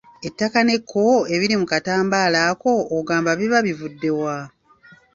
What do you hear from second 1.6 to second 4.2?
mu katambaala ako ogamba biba bivudde